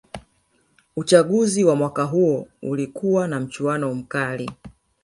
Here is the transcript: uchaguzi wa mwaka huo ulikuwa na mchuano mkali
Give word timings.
uchaguzi 0.95 1.63
wa 1.63 1.75
mwaka 1.75 2.03
huo 2.03 2.47
ulikuwa 2.61 3.27
na 3.27 3.39
mchuano 3.39 3.93
mkali 3.95 4.49